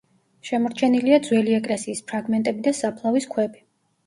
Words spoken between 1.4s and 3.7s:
ეკლესიის ფრაგმენტები და საფლავის ქვები.